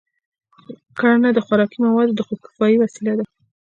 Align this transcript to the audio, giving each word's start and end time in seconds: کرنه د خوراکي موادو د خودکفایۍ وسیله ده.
کرنه 0.97 1.29
د 1.33 1.39
خوراکي 1.45 1.79
موادو 1.85 2.15
د 2.17 2.19
خودکفایۍ 2.27 2.75
وسیله 2.79 3.13
ده. 3.19 3.23